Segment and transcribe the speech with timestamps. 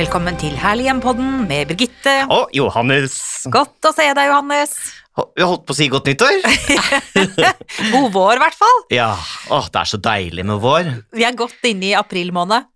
[0.00, 2.12] Velkommen til Herlig hjem-podden med Birgitte.
[2.32, 3.18] Og Johannes.
[3.52, 4.70] Godt å se deg, Johannes.
[5.36, 6.38] Vi holdt på å si godt nyttår.
[7.92, 8.78] God vår, i hvert fall.
[8.96, 9.10] Ja,
[9.52, 10.88] å, det er så deilig med vår.
[11.12, 12.70] Vi er godt inne i april måned.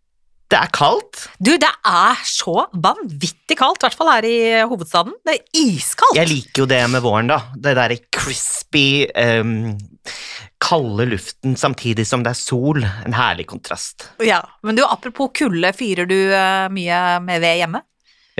[0.52, 1.22] Det er kaldt.
[1.40, 4.36] Du, det er så vanvittig kaldt, i hvert fall her i
[4.68, 5.16] hovedstaden.
[5.24, 6.20] Det er iskaldt.
[6.20, 7.40] Jeg liker jo det med våren, da.
[7.56, 9.78] Det derre crispy, ehm,
[10.64, 12.80] kalde luften samtidig som det er sol.
[13.04, 14.08] En herlig kontrast.
[14.24, 17.84] Ja, Men du, apropos kulde, fyrer du eh, mye med ved hjemme?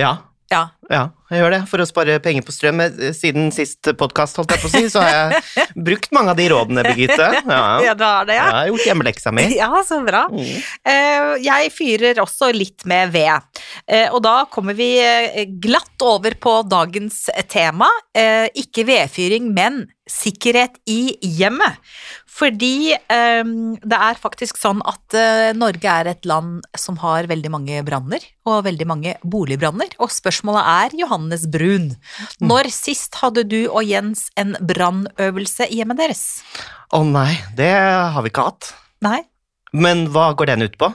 [0.01, 0.15] Ja,
[0.51, 0.63] Ja.
[0.89, 1.59] ja, jeg gjør det.
[1.71, 2.81] For å spare penger på strøm.
[2.85, 6.39] Eh, Siden sist podkast, holdt jeg på å si, så har jeg brukt mange av
[6.39, 7.29] de rådene, Birgitte.
[7.45, 9.47] Ja, Ja, det har det, jeg har gjort hjemmeleksa mi.
[9.61, 10.25] Ja, så bra.
[10.31, 10.53] Mm.
[10.91, 13.61] Eh, Jeg fyrer også litt med ved.
[13.87, 14.89] Eh, Og da kommer vi
[15.61, 17.87] glatt over på dagens tema.
[18.55, 21.79] Ikke vedfyring, men sikkerhet i hjemmet.
[22.35, 27.51] Fordi um, det er faktisk sånn at uh, Norge er et land som har veldig
[27.53, 29.95] mange branner, og veldig mange boligbranner.
[30.03, 31.87] Og spørsmålet er, Johannes Brun,
[32.39, 36.43] når sist hadde du og Jens en brannøvelse i hjemmet deres?
[36.93, 38.69] Å nei, det har vi ikke hatt.
[39.01, 39.23] Nei?
[39.73, 40.91] Men hva går den ut på?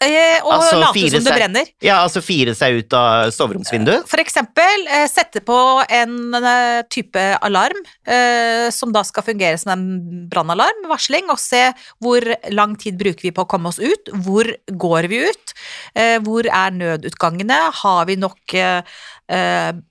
[0.00, 1.70] Eh, og Altså, late som det seg- brenner.
[1.82, 4.04] Ja, altså fire seg ut av soveromsvinduet?
[4.06, 5.56] For eksempel eh, sette på
[5.90, 11.64] en eh, type alarm eh, som da skal fungere som en brannalarm, varsling, og se
[11.98, 12.22] hvor
[12.54, 15.54] lang tid bruker vi på å komme oss ut, hvor går vi ut,
[15.98, 18.54] eh, hvor er nødutgangene, har vi nok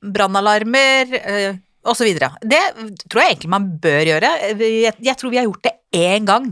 [0.02, 2.32] brannalarmer, eh, og så videre.
[2.42, 2.60] Det
[3.08, 4.32] tror jeg egentlig man bør gjøre.
[4.60, 6.50] Jeg, jeg tror vi har gjort det én gang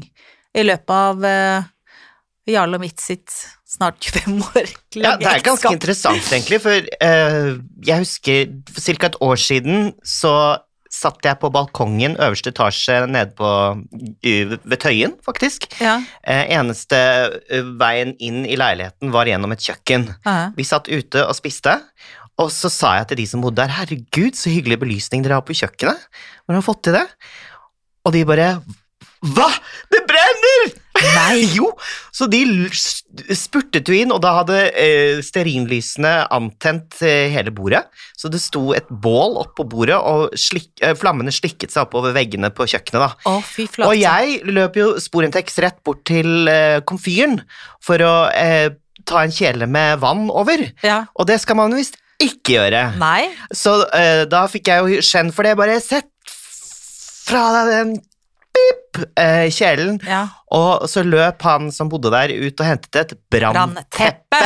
[0.56, 1.26] i løpet av
[2.54, 3.34] Jarle og mitt sitt
[3.66, 4.70] snart 25 år
[5.02, 9.10] Ja, det er ganske interessant, egentlig, for uh, jeg husker for ca.
[9.10, 10.36] et år siden så
[10.96, 13.50] satt jeg på balkongen øverste etasje nede på
[14.24, 15.68] ved Tøyen, faktisk.
[15.84, 15.98] Ja.
[16.24, 17.00] Uh, eneste
[17.50, 20.08] eh, veien inn i leiligheten var gjennom et kjøkken.
[20.24, 20.38] Ja.
[20.56, 21.76] Vi satt ute og spiste,
[22.40, 25.46] og så sa jeg til de som bodde der, herregud, så hyggelig belysning dere har
[25.48, 26.08] på kjøkkenet.
[26.46, 27.06] Hvordan har dere fått til det?
[28.06, 28.50] Og de bare,
[29.36, 29.52] hva?
[29.92, 30.76] Det brenner!
[30.96, 31.46] Nei.
[31.58, 31.72] jo,
[32.16, 32.44] så de
[33.36, 37.84] spurtet jo inn, og da hadde eh, stearinlysene antent eh, hele bordet.
[38.18, 42.52] Så det sto et bål oppå bordet, og slik, eh, flammene slikket seg oppover veggene
[42.56, 43.02] på kjøkkenet.
[43.04, 43.12] da.
[43.32, 43.92] Å, fy flate.
[43.92, 47.42] Og jeg løp jo sporentex rett bort til eh, komfyren
[47.84, 48.72] for å eh,
[49.06, 50.64] ta en kjele med vann over.
[50.86, 51.06] Ja.
[51.16, 52.84] Og det skal man visst ikke gjøre.
[53.02, 53.28] Nei.
[53.54, 55.56] Så eh, da fikk jeg jo skjenn for det.
[55.60, 56.10] Bare sett
[57.26, 57.96] fra deg den
[58.56, 58.85] pip,
[59.20, 60.00] eh, kjelen.
[60.08, 60.28] Ja.
[60.56, 64.42] Og så løp han som bodde der ut og hentet et brannteppe.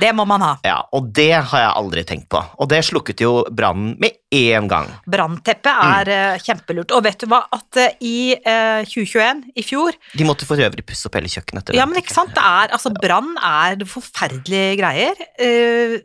[0.00, 0.52] Det må man ha.
[0.64, 2.40] Ja, og det har jeg aldri tenkt på.
[2.58, 4.88] Og det slukket jo brannen med én gang.
[5.10, 6.44] Brannteppe er mm.
[6.46, 6.94] kjempelurt.
[6.96, 10.86] Og vet du hva, at eh, i eh, 2021, i fjor De måtte for øvrig
[10.88, 14.78] pusse opp hele kjøkkenet etter Ja, men ikke sant, det er Altså, brann er forferdelige
[14.80, 15.20] greier.
[15.38, 15.98] Uh,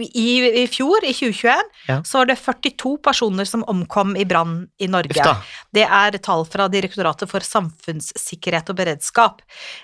[0.00, 0.28] i,
[0.62, 2.00] I fjor, i 2021, Ja.
[2.06, 5.12] så var det 42 personer som omkom i brann i Norge.
[5.12, 5.36] Ufta.
[5.74, 9.42] Det er tall fra Direktoratet for samfunnssikkerhet og beredskap.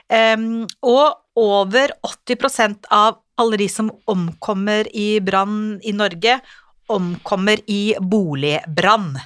[0.08, 6.38] Og over 80% av alle de som omkommer i brann i Norge,
[6.88, 9.18] omkommer i boligbrann.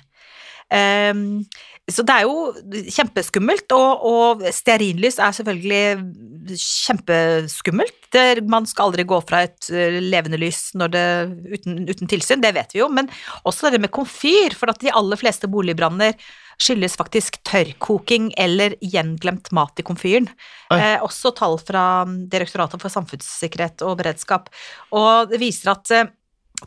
[1.90, 7.96] Så det er jo kjempeskummelt, og, og stearinlys er selvfølgelig kjempeskummelt.
[8.10, 11.06] Det, man skal aldri gå fra et eh, levende lys når det,
[11.54, 13.10] uten, uten tilsyn, det vet vi jo, men
[13.46, 16.16] også det med komfyr, for at de aller fleste boligbranner
[16.60, 20.28] skyldes faktisk tørrkoking eller gjenglemt mat i komfyren.
[20.74, 24.50] Eh, også tall fra Direktoratet for samfunnssikkerhet og beredskap.
[24.92, 26.10] Og det viser at eh,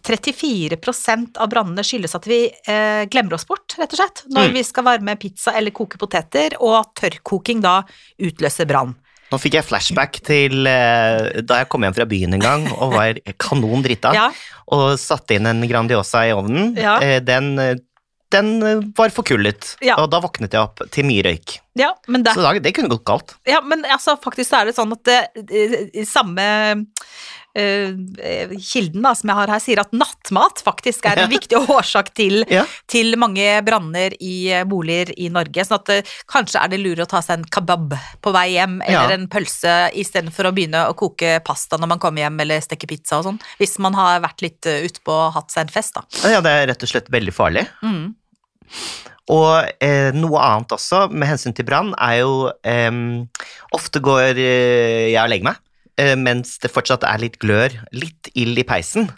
[0.02, 4.54] 34 av brannene skyldes at vi eh, glemmer oss bort, rett og slett, når Mm.
[4.58, 7.84] vi skal varme pizza eller koke poteter, og at tørrkoking da
[8.20, 8.96] utløser brann.
[9.32, 12.94] Nå fikk jeg flashback til eh, da jeg kom hjem fra byen en gang og
[12.94, 14.28] var kanon drita, Ja,
[14.74, 16.76] og satte inn en Grandiosa i ovnen.
[16.78, 17.00] Ja.
[17.02, 17.76] Eh, Den, eh,
[18.34, 19.96] den eh, var forkullet, Ja.
[20.02, 21.60] og da våknet jeg opp til mye røyk.
[21.76, 23.36] ja, men det, Så det kunne gått galt.
[23.46, 25.20] ja, men altså, faktisk så er det sånn at det,
[25.94, 26.76] det, samme eh,
[27.54, 32.44] kilden da, som jeg har her, sier at nattmat faktisk er en viktig årsak til
[32.50, 32.64] Ja.
[32.90, 35.66] til mange branner i eh, boliger i Norge.
[35.66, 38.82] sånn at eh, kanskje er det lurere å ta seg en kebab på vei hjem,
[38.82, 39.18] eller Ja.
[39.18, 43.20] en pølse, istedenfor å begynne å koke pasta når man kommer hjem, eller steke pizza
[43.20, 43.40] og sånn.
[43.60, 46.04] Hvis man har vært litt utpå og hatt seg en fest, da.
[46.30, 47.68] Ja, det er rett og slett veldig farlig.
[47.84, 48.16] Mm.
[49.32, 52.92] Og eh, noe annet også med hensyn til brann er jo eh,
[53.72, 55.63] Ofte går eh, jeg og legger meg eh,
[56.18, 59.12] mens det fortsatt er litt glør, litt ild i peisen.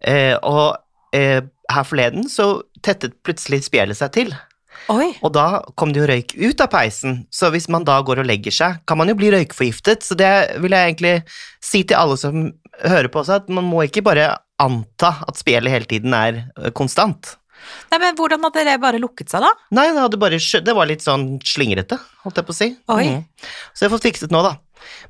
[0.00, 0.78] Eh, og
[1.16, 1.42] eh,
[1.72, 4.36] her forleden så tettet plutselig spjelet seg til.
[4.92, 5.10] Oi!
[5.26, 8.28] Og da kom det jo røyk ut av peisen, så hvis man da går og
[8.28, 10.06] legger seg, kan man jo bli røykforgiftet.
[10.06, 10.30] Så det
[10.62, 11.16] vil jeg egentlig
[11.64, 12.46] si til alle som
[12.84, 14.30] hører på også at man må ikke bare
[14.62, 17.34] anta at spjeldet hele tiden er eh, konstant.
[17.90, 19.50] Nei, men hvordan hadde det bare lukket seg, da?
[19.74, 22.68] Nei, det, bare, det var litt sånn slingrete, holdt jeg på å si.
[22.94, 23.04] Oi.
[23.10, 23.48] Mm.
[23.74, 24.54] Så jeg får fikset nå, da.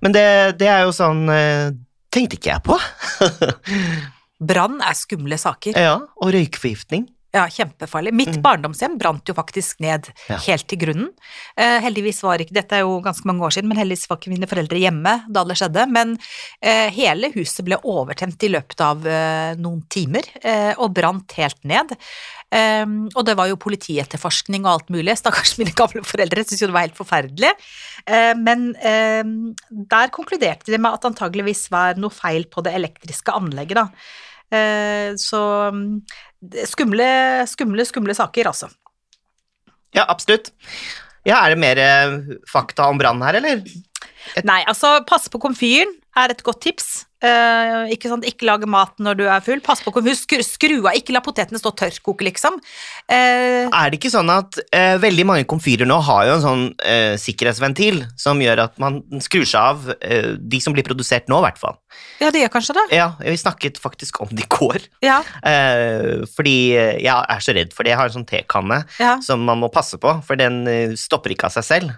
[0.04, 0.24] Men det,
[0.60, 1.68] det er jo sånn eh,
[2.08, 2.76] Tenkte ikke jeg på.
[4.48, 5.76] Brann er skumle saker.
[5.76, 7.04] ja, og røykforgiftning.
[7.34, 8.12] Ja, kjempefarlig.
[8.16, 8.42] Mitt Mm.
[8.42, 10.38] barndomshjem brant jo faktisk ned Ja.
[10.38, 11.08] helt til grunnen.
[11.58, 14.32] Eh, heldigvis var ikke Dette er jo ganske mange år siden, men heldigvis var ikke
[14.32, 15.84] mine foreldre hjemme da det skjedde.
[15.92, 16.18] Men
[16.62, 21.62] eh, hele huset ble overtent i løpet av eh, noen timer, eh, og brant helt
[21.64, 21.92] ned.
[22.50, 25.12] Eh, og det var jo politietterforskning og alt mulig.
[25.20, 27.52] Stakkars mine gamle foreldre syntes jo det var helt forferdelig.
[28.06, 29.22] Eh, men eh,
[29.70, 33.88] der konkluderte de med at antageligvis var noe feil på det elektriske anlegget, da.
[34.54, 35.40] Eh, så
[35.74, 36.00] mm,
[36.68, 37.08] skumle,
[37.50, 38.70] skumle, skumle saker, altså.
[39.96, 40.52] Ja, absolutt.
[41.26, 42.18] Ja, Er det mer eh,
[42.48, 43.62] fakta om brann her, eller?
[44.44, 46.88] Nei, altså, passe på komfyren er et godt tips.
[47.18, 49.58] Uh, ikke sant, ikke lage mat når du er full.
[49.64, 50.14] Pass på komfyr.
[50.18, 52.60] Skru, skru av, ikke la potetene stå tørrkoke, liksom.
[53.10, 53.66] Uh...
[53.66, 56.64] Er det ikke sånn at uh, veldig mange komfyrer nå har jo en sånn
[57.18, 61.60] sikkerhetsventil som gjør at man skrur seg av de som blir produsert nå, i hvert
[61.60, 61.78] fall?
[62.20, 62.84] ja, det gjør kanskje det.
[62.94, 64.84] Ja, vi snakket faktisk om det i går.
[65.04, 65.20] Ja,
[66.34, 67.94] fordi jeg er så redd for det.
[67.94, 69.16] Jeg har en sånn tekanne ja.
[69.24, 70.62] som man må passe på, for den
[70.98, 71.96] stopper ikke av seg selv.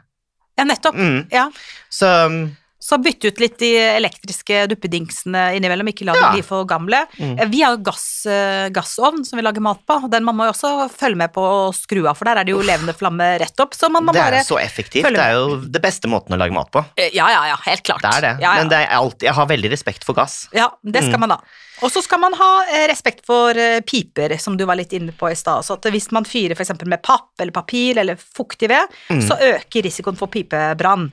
[0.61, 0.95] Ja nettopp.
[1.01, 1.21] Mm.
[1.33, 1.49] Ja.
[1.89, 2.43] Så mm,
[2.81, 6.21] Så bytte ut litt de elektriske duppedingsene innimellom, ikke la Ja.
[6.23, 7.03] dem bli for gamle.
[7.19, 7.35] Mm.
[7.39, 10.47] Eh, Vi har jo gass, eh, gassovn som vi lager mat på, den man må
[10.49, 13.39] jo også følge med på å skru av, for der er det jo levende flamme
[13.39, 15.05] rett opp, så man må det bare er så effektivt.
[15.13, 16.83] Det er jo det beste måten å lage mat på.
[16.97, 18.01] Eh, Ja, ja, ja, helt klart.
[18.01, 18.35] Det er det.
[18.41, 18.59] Ja, ja.
[18.63, 20.49] Men det er alt, jeg har veldig respekt for gass.
[20.57, 21.21] Ja, det skal Mm.
[21.21, 21.41] man ha.
[21.83, 25.13] Og så skal man ha eh, respekt for eh, piper, som du var litt inne
[25.17, 25.65] på i stad.
[25.65, 26.73] Så at hvis man fyrer f.eks.
[26.85, 29.23] med papp eller papir eller fuktig ved, Mm.
[29.27, 31.09] så øker risikoen for pipebrann.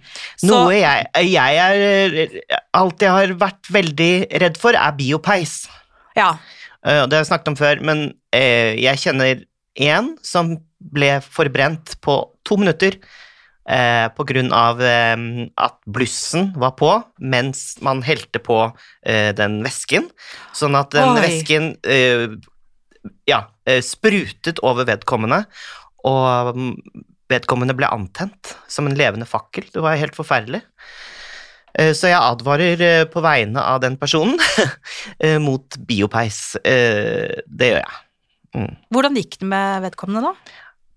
[0.46, 2.36] Noe jeg, jeg er,
[2.78, 4.12] alltid har vært veldig
[4.44, 5.68] redd for, er biopeis.
[6.18, 6.34] ja.
[6.86, 9.40] Eh, Det har jeg snakket om før, men jeg kjenner
[9.82, 10.58] en som
[10.94, 13.00] ble forbrent på to minutter
[13.70, 15.16] eh, på grunn av eh,
[15.60, 18.62] at blussen var på mens man helte på
[19.06, 20.08] eh, den væsken,
[20.56, 21.24] sånn at den Oi.
[21.26, 22.28] væsken eh,
[23.30, 25.44] ja, eh, sprutet over vedkommende,
[26.08, 26.74] og mm,
[27.32, 29.68] vedkommende ble antent som en levende fakkel.
[29.74, 30.62] Det var helt forferdelig.
[31.78, 34.40] Eh, Så jeg advarer eh, på vegne av den personen
[35.48, 36.56] mot biopeis.
[36.64, 37.98] Det gjør jeg.
[38.58, 38.72] Mm.
[38.94, 40.32] Hvordan gikk det med vedkommende nå?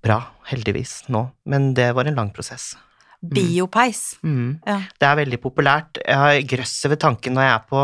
[0.05, 0.20] Bra,
[0.50, 1.26] heldigvis, nå.
[1.44, 2.73] Men det var en lang prosess.
[3.20, 4.17] Biopeis.
[4.25, 4.61] Mm.
[4.64, 4.79] Ja.
[4.97, 5.99] Det er veldig populært.
[6.00, 7.82] Jeg har grøsset ved tanken når jeg er på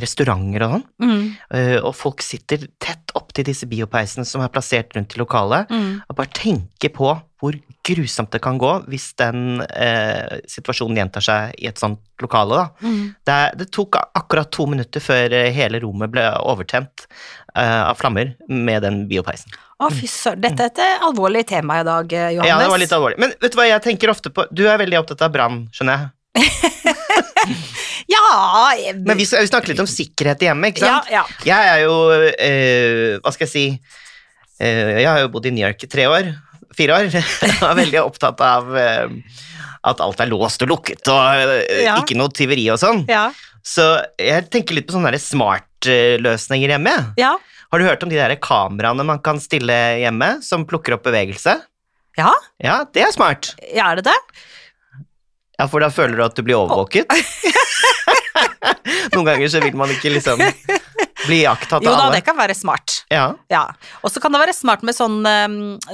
[0.00, 1.24] restauranter og sånn, Mm,
[1.54, 6.08] eh, og folk sitter tett opptil disse biopeisene som er plassert rundt i lokalet, mm.
[6.08, 7.54] og bare tenker på hvor
[7.86, 12.88] grusomt det kan gå hvis den eh, situasjonen gjentar seg i et sånt lokale, da.
[12.88, 13.04] Mm.
[13.28, 17.06] Det, det tok akkurat to minutter før eh, hele rommet ble overtent
[17.54, 19.52] eh, av flammer med den biopeisen.
[19.78, 20.40] Å, fy søren.
[20.42, 22.50] Dette er et eh, alvorlig tema i dag, eh, Johannes.
[22.50, 23.18] Ja, det var litt alvorlig.
[23.22, 24.44] Men vet du hva jeg tenker ofte på?
[24.50, 26.08] Du er veldig opptatt av brann, skjønner jeg.
[28.08, 31.10] Ja, jeg- Men vi, skal, vi snakker litt om sikkerhet hjemme, ikke sant?
[31.12, 31.22] ja.
[31.44, 31.44] ja.
[31.44, 31.94] Jeg er jo
[32.32, 33.64] eh, Hva skal jeg si
[34.64, 36.30] eh, Jeg har jo bodd i New York i tre år.
[36.76, 37.08] Fire år.
[37.12, 39.12] Jeg er veldig opptatt av eh,
[39.88, 41.98] at alt er låst og lukket, og eh, Ja.
[42.00, 43.04] ikke noe tyveri og sånn.
[43.12, 43.28] ja.
[43.68, 43.84] Så
[44.16, 46.94] jeg tenker litt på sånne smart-løsninger hjemme.
[47.20, 47.34] ja.
[47.72, 51.58] Har du hørt om de der kameraene man kan stille hjemme, som plukker opp bevegelse?
[52.18, 52.32] Ja,
[52.64, 53.52] Ja, det er smart.
[53.74, 54.16] ja, er det det?
[55.58, 57.06] Ja, for da føler du at du blir overvåket.
[59.12, 60.40] Noen ganger så vil man ikke liksom
[61.26, 62.14] bli iakttatt Jo av da, alle.
[62.18, 63.04] det kan være smart.
[63.10, 63.34] Ja.
[63.50, 63.64] Ja,
[64.04, 65.48] og så kan det være smart med sånn eh,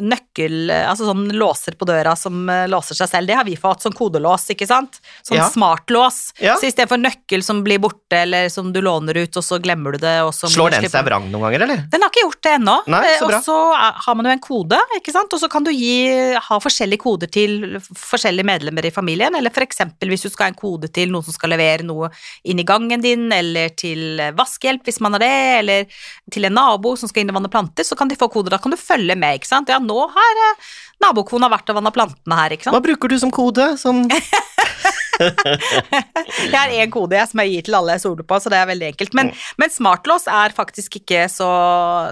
[0.05, 3.31] nøkkel, altså sånn låser på døra som eh, låser seg selv.
[3.31, 5.01] Det har vi fått, sånn kodelås, ikke sant?
[5.27, 5.49] Sånn Ja.
[5.51, 6.33] smartlås.
[6.43, 6.57] Ja.
[6.61, 9.99] Så istedenfor nøkkel som blir borte, eller som du låner ut, og så glemmer du
[10.05, 10.15] det,
[10.55, 11.83] Slår den seg vrang noen ganger, eller?
[11.91, 12.77] Den har ikke gjort det ennå.
[12.89, 13.25] Eh.
[13.25, 15.33] Og så er- har man jo en kode, ikke sant?
[15.33, 19.65] og så kan du gi, ha forskjellige koder til forskjellige medlemmer i familien, eller for
[19.65, 22.11] eksempel hvis du skal ha en kode til noen som skal levere noe
[22.45, 25.24] inn i gangen din, eller til vaskehjelp hvis man har det,
[25.61, 25.87] eller
[26.33, 28.55] til en nabo som skal inn og vanne planter, så kan de få koder.
[28.55, 29.73] Da kan du følge med, ikke sant.
[29.73, 30.73] Ja, nå har eh,
[31.05, 32.77] nabokona vært og vanna plantene her, ikke sant.
[32.77, 33.75] Hva bruker du som kode?
[33.81, 34.05] Som
[36.45, 38.59] Jeg har én kode jeg, som jeg gir til alle jeg stoler på, så det
[38.59, 39.15] er veldig enkelt.
[39.17, 41.49] Men, men smartlås er faktisk ikke så,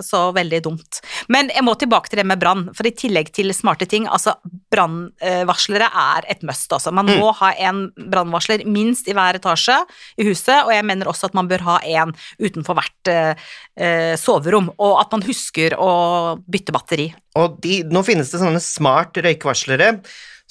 [0.04, 1.00] så veldig dumt.
[1.32, 4.34] Men jeg må tilbake til det med brann, for i tillegg til smarte ting, altså
[4.72, 6.92] brannvarslere er et must, altså.
[6.94, 9.78] Man må ha en brannvarsler minst i hver etasje
[10.20, 14.12] i huset, og jeg mener også at man bør ha en utenfor hvert eh, eh,
[14.20, 15.92] soverom, og at man husker å
[16.46, 17.10] bytte batteri.
[17.38, 19.94] Og de, nå finnes det sånne smart røykvarslere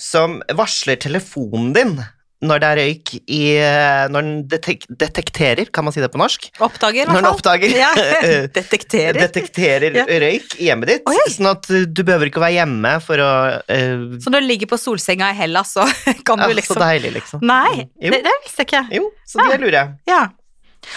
[0.02, 1.96] som varsler telefonen din
[2.42, 6.18] når det er røyk i eh, Når den detek detekterer, kan man si det på
[6.22, 6.48] norsk?
[6.64, 7.92] Oppdager, i Når den oppdager Ja.
[8.58, 9.20] Detekterer.
[9.22, 10.06] Detekterer Ja.
[10.26, 11.06] røyk i hjemmet ditt.
[11.10, 11.18] Oi.
[11.30, 13.32] Sånn at du behøver ikke å være hjemme for å
[13.62, 14.06] uh...
[14.24, 15.86] Så når du ligger på solsenga i Hellas, så
[16.28, 17.46] kan ja, du liksom Så deilig, liksom.
[17.46, 18.14] Nei, Jo.
[18.16, 18.84] det, det visste jeg ikke.
[18.98, 19.98] Jo, så det lurer jeg.
[20.10, 20.22] Ja.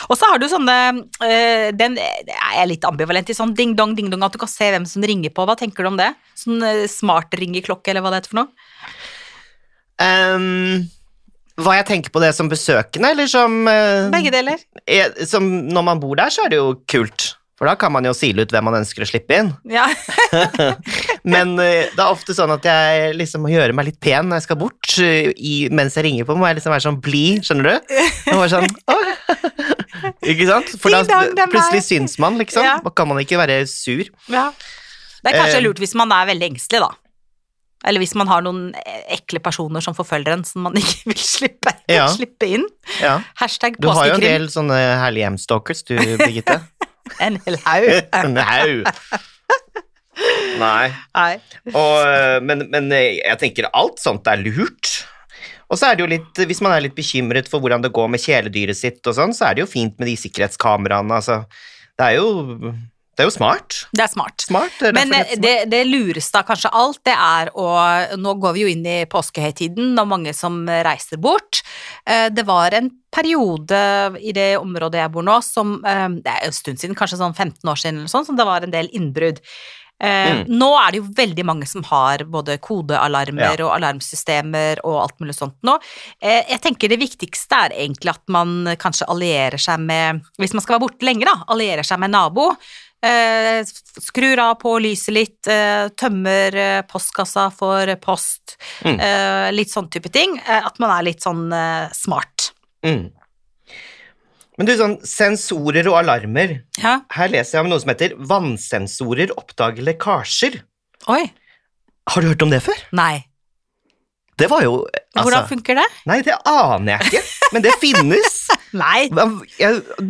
[0.08, 4.22] Og så har du sånne øh, Den det er litt ambivalent i, sånn ding-dong, ding-dong,
[4.24, 5.44] at du kan se hvem som ringer på.
[5.44, 6.14] Hva tenker du om det?
[6.40, 8.94] Sånn uh, smart ringeklokke, eller hva det heter for noe?
[10.02, 10.88] Ehm,
[11.60, 14.58] hva jeg tenker på det som besøkende, eller som eh, Begge deler.
[14.90, 17.34] er, Som når man bor der, så er det jo kult.
[17.54, 19.52] For da kan man jo sile ut hvem man ønsker å slippe inn.
[19.70, 19.84] Ja.
[21.34, 24.40] Men eh, det er ofte sånn at jeg liksom må gjøre meg litt pen når
[24.40, 24.90] jeg skal bort.
[24.98, 27.94] eh, I, mens jeg ringer på, må jeg liksom være sånn blid, skjønner du?
[28.34, 28.68] Og bare sånn.
[30.34, 30.74] Ikke sant?
[30.82, 31.04] For da
[31.46, 32.66] plutselig syns man, liksom.
[32.66, 32.80] Ja.
[32.82, 34.10] Da kan man ikke være sur.
[34.32, 34.48] ja.
[35.24, 36.90] Det er kanskje lurt hvis man er veldig engstelig, da.
[37.84, 38.70] Eller hvis man har noen
[39.12, 42.06] ekle personer som forfølger en som man ikke vil slippe, Ja.
[42.12, 42.64] slippe inn.
[43.02, 43.18] Ja.
[43.40, 46.60] Hashtag Du har jo en del sånne herlige hjemstalkers, du, Birgitte.
[47.20, 47.90] En hel haug.
[48.22, 48.92] en haug.
[50.60, 50.86] Nei.
[51.18, 51.32] Nei.
[51.74, 54.92] Og, øh, men, men øh, jeg tenker alt sånt er lurt.
[55.72, 58.10] Og så er det jo litt, hvis man er litt bekymret for hvordan det går
[58.12, 61.40] med kjæledyret sitt og sånn, så er det jo fint med de sikkerhetskameraene, altså.
[61.98, 62.72] Det er jo,
[63.16, 63.76] det er jo smart.
[63.94, 64.44] Det er smart.
[64.46, 64.74] Smart.
[64.80, 65.42] Det er Men eh, det smart.
[65.44, 67.68] det, det lureste av kanskje alt, det er å
[68.18, 71.62] Nå går vi jo inn i påskehøytiden, og mange som reiser bort.
[72.06, 73.78] Eh, Det var en periode
[74.20, 77.34] i det området jeg bor nå, som eh, Det er en stund siden, kanskje sånn
[77.36, 79.40] 15 år siden, eller sånn, som det var en del innbrudd.
[80.02, 80.48] Eh, Mm.
[80.58, 85.36] Nå er det jo veldig mange som har både kodealarmer og alarmsystemer og alt mulig
[85.38, 85.76] sånt nå.
[86.20, 90.64] Eh, jeg tenker det viktigste er egentlig at man kanskje allierer seg med Hvis man
[90.66, 92.50] skal være borte lenge, da, allierer seg med nabo.
[93.04, 93.60] Eh,
[94.00, 98.98] skrur av på lyset litt, eh, tømmer eh, postkassa for post, Mm.
[99.54, 100.38] litt sånn type ting.
[100.46, 101.48] At man er litt sånn
[101.92, 102.50] smart.
[102.84, 103.10] Mm.
[104.58, 106.60] Men du, sånn sensorer og alarmer.
[106.78, 107.00] Ja.
[107.16, 110.60] Her leser jeg om noe som heter vannsensorer oppdager lekkasjer.
[111.10, 111.24] Oi.
[112.12, 112.78] Har du hørt om det før?
[112.94, 113.24] Nei.
[114.38, 114.76] Det var jo
[115.14, 115.86] Hvordan altså, funker det?
[116.10, 118.38] Nei, det aner jeg ikke, men det finnes.
[118.74, 119.08] Nei.
[119.14, 119.36] Man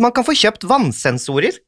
[0.00, 1.58] man kan få kjøpt vannsensorer,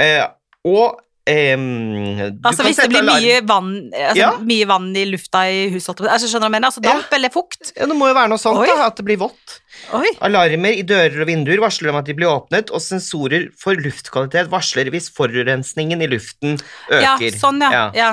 [0.00, 0.22] eh,
[0.68, 4.30] og Um, Altså hvis det blir mye vann, altså, Ja.
[4.42, 6.66] mye vann i lufta i huset, altså, skjønner du hva jeg mener?
[6.66, 7.70] Altså damp eller fukt?
[7.76, 9.60] Ja, det må jo være noe sånt, da, at det blir vått.
[9.94, 10.10] Oi.
[10.26, 14.50] Alarmer i dører og vinduer varsler om at de blir åpnet, og sensorer for luftkvalitet
[14.50, 16.58] varsler hvis forurensningen i luften
[16.90, 17.22] øker.
[17.22, 17.86] Ja, sånn ja.
[17.94, 18.12] ja.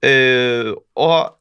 [0.00, 1.36] Uh, og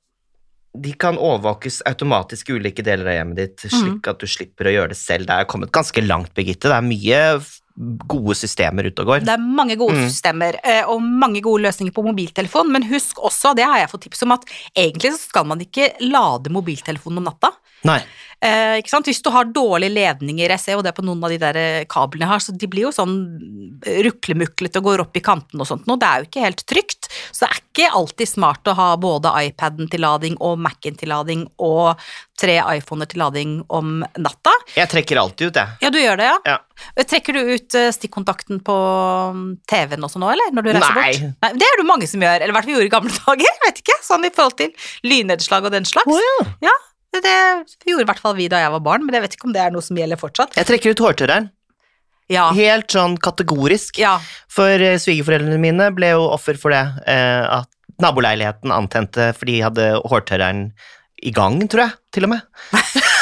[0.83, 4.67] de kan overvåkes automatisk i ulike deler av hjemmet ditt, slik slik at du slipper
[4.67, 5.29] å gjøre det selv.
[5.29, 6.67] Det er kommet ganske langt, Birgitte.
[6.67, 7.19] Det er mye
[8.07, 9.23] gode systemer ute og går.
[9.25, 10.09] Det er mange gode Mm.
[10.09, 14.01] systemer eh, og mange gode løsninger på mobiltelefon, men husk også, det har jeg fått
[14.01, 14.45] tips om, at
[14.77, 17.49] egentlig så skal man ikke lade mobiltelefonen om natta.
[17.87, 18.01] Nei.
[18.43, 19.07] Eh, ikke sant?
[19.07, 21.85] Hvis du har dårlige ledninger, jeg ser jo det på noen av de der eh,
[21.87, 23.13] kablene jeg har, så de blir jo sånn
[24.03, 27.07] ruklemuklete og går opp i kanten og sånt noe, det er jo ikke helt trygt.
[27.31, 31.13] Så det er ikke alltid smart å ha både iPaden til lading og Mac'en til
[31.13, 32.03] lading og
[32.39, 34.53] tre iPhoner til lading om natta.
[34.75, 35.79] Jeg trekker alltid ut, jeg.
[35.85, 36.37] Ja, du gjør det, ja.
[36.57, 37.03] Ja.
[37.07, 38.79] Trekker du ut eh, stikkontakten på
[39.37, 40.51] mm, TV-en også nå, eller?
[40.51, 41.11] Når du reiser Nei.
[41.13, 41.43] bort?
[41.45, 41.57] Nei.
[41.61, 43.85] Det er det mange som gjør, eller i hvert fall gjorde i gamle dager, vet
[43.85, 46.11] ikke, sånn i forhold til lynnedslag og den slags.
[46.11, 46.73] Oh, ja.
[46.73, 46.89] Det,
[47.21, 49.53] det gjorde i hvert fall vi da jeg var barn, men jeg vet ikke om
[49.53, 50.55] det er noe som gjelder fortsatt.
[50.57, 51.51] Jeg trekker ut hårtørreren.
[52.31, 53.99] Ja, Helt sånn kategorisk.
[53.99, 54.15] ja.
[54.49, 56.81] For eh, svigerforeldrene mine ble jo offer for det.
[57.05, 57.69] Eh, at
[58.01, 60.71] naboleiligheten antente fordi de hadde hårtørreren
[61.23, 62.41] i gang, tror jeg, til og med.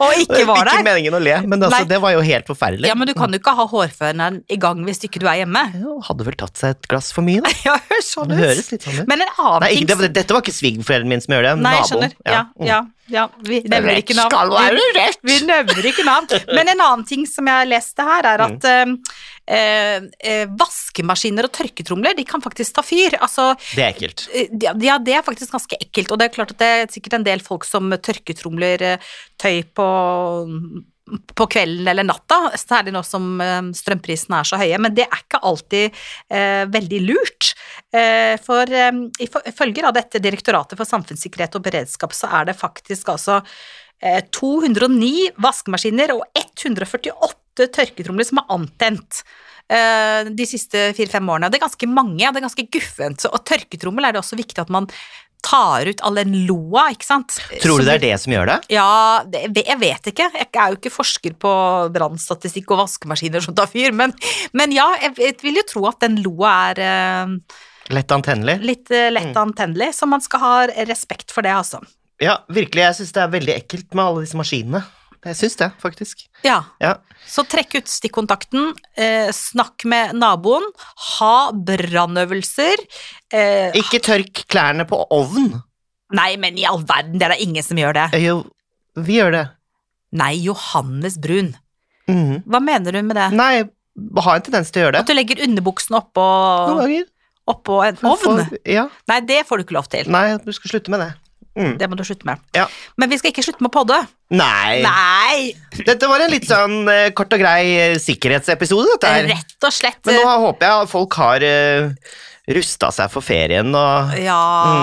[0.00, 0.78] Og ikke var der.
[0.80, 2.88] Ikke meningen å le, men altså, det var jo helt forferdelig.
[2.90, 5.62] Ja, men du kan jo ikke ha hårføneren i gang hvis ikke du er hjemme.
[5.80, 7.52] Jo, hadde vel tatt seg et glass for mye, da.
[7.68, 8.44] Ja, sånn Det ut.
[8.44, 9.08] høres litt sånn ut.
[9.08, 11.54] Men en annen Nei, ting ikke, det, dette var ikke svigerforeldrene mine som gjør det,
[11.62, 11.88] Nei, naboen.
[11.92, 12.16] skjønner.
[12.26, 12.66] Ja, Mm.
[12.68, 13.24] ja, ja.
[13.44, 14.30] Vi nevner ikke navn.
[14.32, 15.18] skal være rett.
[15.26, 16.28] Vi nevner ikke navn.
[16.56, 18.98] Men en annen ting som jeg leste her, er at Mm.
[19.46, 23.18] Eh, eh, vaskemaskiner og tørketromler, de kan faktisk ta fyr.
[23.20, 24.28] Altså, Det er ekkelt.
[24.32, 26.12] eh, ja, det er faktisk ganske ekkelt.
[26.12, 28.98] Og det er klart at det er sikkert en del folk som tørketromler eh,
[29.38, 29.88] tøy på
[31.36, 33.36] på kvelden eller natta, særlig nå som
[33.76, 35.98] strømprisene er så høye, men det er ikke alltid
[36.32, 37.50] eh, veldig lurt.
[37.92, 38.88] Eh, for eh,
[39.20, 43.42] ifølge av dette Direktoratet for samfunnssikkerhet og beredskap, så er det faktisk altså
[44.00, 49.22] eh, 209 vaskemaskiner og 148 tørketromler som er antent
[49.72, 51.50] uh, de siste fire-fem årene.
[51.50, 53.20] Det er ganske mange, og det er ganske guffent.
[53.20, 54.88] Så- Og tørketrommel er det også viktig at man
[55.44, 57.34] tar ut all den loa, ikke sant.
[57.60, 58.54] Tror du det er det som gjør det?
[58.72, 60.30] ja, det, jeg vet ikke.
[60.32, 61.52] Jeg er jo ikke forsker på
[61.92, 64.14] brannstatistikk og vaskemaskiner som tar fyr, men,
[64.56, 66.80] men ja, jeg, jeg vil jo tro at den loa er
[67.28, 67.36] uh,
[67.92, 68.56] Lett antennelig?
[68.64, 69.42] litt uh, lett Mm.
[69.52, 70.54] antennelig, så man skal ha
[70.88, 71.82] respekt for det, altså.
[72.22, 72.80] Ja, virkelig.
[72.80, 74.80] Jeg syns det er veldig ekkelt med alle disse maskinene.
[75.24, 76.26] Jeg syns det, faktisk.
[76.44, 76.58] Ja.
[76.82, 76.94] Ja.
[77.26, 80.66] Så trekk ut stikkontakten, eh, snakk med naboen,
[81.18, 82.82] ha brannøvelser.
[83.32, 85.62] Eh, Ikke tørk klærne på ovn.
[86.12, 88.08] nei, men i all verden, det er da ingen som gjør det.
[88.14, 88.44] Eh, Jo,
[88.96, 89.44] vi gjør det.
[90.12, 91.54] Nei, Johannes Brun.
[92.06, 92.44] Mm.
[92.44, 93.30] Hva mener du med det?
[93.32, 93.64] Nei,
[94.20, 95.00] ha en tendens til å gjøre det.
[95.00, 96.26] At du legger underbuksen Noen oppå,
[96.78, 97.04] ganger.
[97.48, 98.46] oppå en ovn?
[98.46, 98.88] For- Ja.
[99.08, 100.10] Nei, det får du ikke lov til.
[100.10, 101.14] Nei, du skal slutte med det.
[101.54, 101.76] Mm.
[101.78, 102.40] Det må du slutte med.
[102.56, 102.64] Ja.
[102.98, 103.98] Men vi skal ikke slutte med å podde.
[104.34, 104.80] Nei.
[104.82, 105.54] Nei!
[105.86, 109.28] Dette var en litt sånn eh, kort og grei eh, sikkerhetsepisode, dette her.
[109.30, 110.00] Rett og slett.
[110.08, 111.92] Men nå håper jeg at folk har uh,
[112.58, 114.40] rusta seg for ferien og Ja,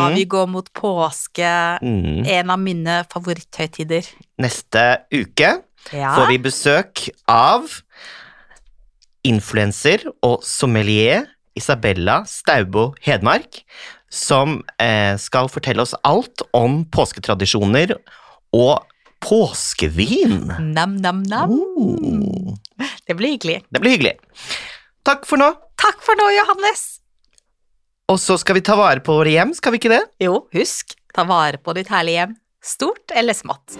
[0.07, 0.15] Mm.
[0.15, 1.51] vi går mot påske.
[1.83, 2.23] mm.
[2.39, 4.07] En av mine favoritthøytider.
[4.39, 5.51] Neste uke
[5.91, 6.15] Ja.
[6.15, 7.67] får vi besøk av
[9.27, 13.61] influenser og sommelier Isabella Staubo Hedmark,
[14.11, 17.95] som eh, skal fortelle oss alt om påsketradisjoner
[18.55, 18.83] og
[19.23, 20.51] påskevin.
[20.75, 21.51] Nam-nam-nam.
[21.51, 22.57] Oh.
[23.07, 23.61] Det blir hyggelig.
[23.69, 24.17] Det blir hyggelig.
[25.07, 25.51] Takk for nå.
[25.81, 26.85] Takk for nå, Johannes.
[28.11, 30.03] Og så skal vi ta vare på våre hjem, skal vi ikke det?
[30.19, 32.37] Jo, husk, ta vare på ditt herlige hjem.
[32.61, 33.79] Stort eller smått.